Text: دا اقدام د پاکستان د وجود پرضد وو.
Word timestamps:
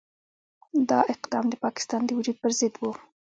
دا 0.89 0.99
اقدام 1.13 1.45
د 1.49 1.53
پاکستان 1.63 2.01
د 2.05 2.09
وجود 2.17 2.37
پرضد 2.43 2.73
وو. 2.77 2.91